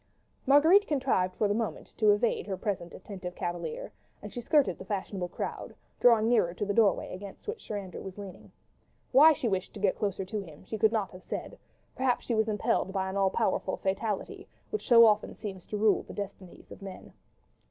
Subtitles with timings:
[0.47, 4.83] Marguerite contrived for the moment to evade her present attentive cavalier, and she skirted the
[4.83, 8.51] fashionable crowd, drawing nearer to the doorway, against which Sir Andrew was leaning.
[9.11, 11.59] Why she wished to get closer to him, she could not have said:
[11.95, 16.01] perhaps she was impelled by an all powerful fatality, which so often seems to rule
[16.01, 17.13] the destinies of men.